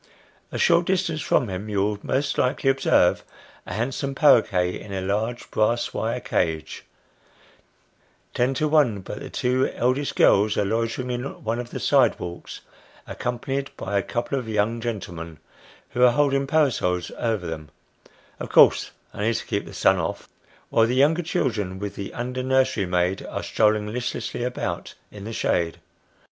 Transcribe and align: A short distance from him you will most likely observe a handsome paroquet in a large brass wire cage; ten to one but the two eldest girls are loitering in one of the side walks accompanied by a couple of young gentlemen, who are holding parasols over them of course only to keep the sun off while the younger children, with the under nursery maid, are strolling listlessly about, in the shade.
A 0.51 0.57
short 0.57 0.87
distance 0.87 1.21
from 1.21 1.47
him 1.47 1.69
you 1.69 1.77
will 1.83 1.99
most 2.01 2.35
likely 2.39 2.71
observe 2.71 3.23
a 3.67 3.73
handsome 3.75 4.15
paroquet 4.15 4.79
in 4.79 4.91
a 4.91 4.99
large 4.99 5.51
brass 5.51 5.93
wire 5.93 6.19
cage; 6.19 6.85
ten 8.33 8.55
to 8.55 8.67
one 8.67 9.01
but 9.01 9.19
the 9.19 9.29
two 9.29 9.67
eldest 9.75 10.15
girls 10.15 10.57
are 10.57 10.65
loitering 10.65 11.11
in 11.11 11.43
one 11.43 11.59
of 11.59 11.69
the 11.69 11.79
side 11.79 12.17
walks 12.17 12.61
accompanied 13.05 13.69
by 13.77 13.95
a 13.95 14.01
couple 14.01 14.39
of 14.39 14.49
young 14.49 14.81
gentlemen, 14.81 15.37
who 15.89 16.01
are 16.03 16.13
holding 16.13 16.47
parasols 16.47 17.11
over 17.19 17.45
them 17.45 17.69
of 18.39 18.49
course 18.49 18.89
only 19.13 19.35
to 19.35 19.45
keep 19.45 19.65
the 19.65 19.71
sun 19.71 19.99
off 19.99 20.27
while 20.71 20.87
the 20.87 20.95
younger 20.95 21.21
children, 21.21 21.77
with 21.77 21.93
the 21.95 22.11
under 22.15 22.41
nursery 22.41 22.87
maid, 22.87 23.23
are 23.29 23.43
strolling 23.43 23.85
listlessly 23.85 24.43
about, 24.43 24.95
in 25.11 25.25
the 25.25 25.31
shade. 25.31 25.77